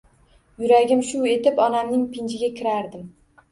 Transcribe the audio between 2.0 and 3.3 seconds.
pinjiga kirardim.